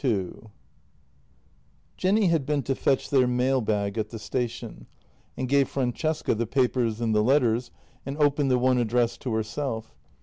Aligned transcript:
II 0.03 0.31
J 1.95 2.09
ENNY 2.09 2.27
had 2.29 2.43
been 2.43 2.63
to 2.63 2.73
fetch 2.73 3.11
their 3.11 3.27
mail 3.27 3.61
bag 3.61 3.99
at 3.99 4.09
the 4.09 4.17
station; 4.17 4.87
and 5.37 5.47
gave 5.47 5.69
Francesca 5.69 6.33
the 6.33 6.47
papers 6.47 6.99
and 6.99 7.13
the 7.13 7.21
letters, 7.23 7.69
and 8.03 8.17
opened 8.17 8.49
the 8.49 8.57
one 8.57 8.79
addressed 8.79 9.21
to 9.21 9.33
herself. 9.35 9.93